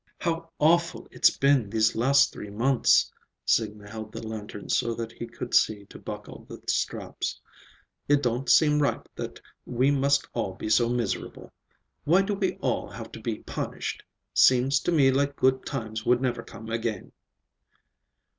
[0.17, 3.13] "How awful it's been these last three months."
[3.45, 7.39] Signa held the lantern so that he could see to buckle the straps.
[8.07, 11.53] "It don't seem right that we must all be so miserable.
[12.03, 14.01] Why do we all have to be punished?
[14.33, 17.11] Seems to me like good times would never come again."